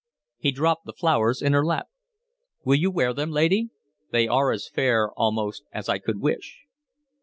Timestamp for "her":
1.53-1.63